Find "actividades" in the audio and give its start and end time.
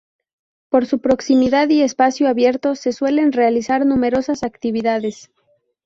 4.41-5.29